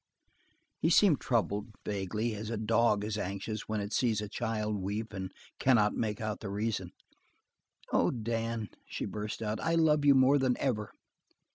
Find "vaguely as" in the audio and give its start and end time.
1.85-2.49